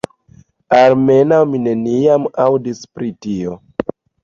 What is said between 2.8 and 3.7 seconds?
pri tio.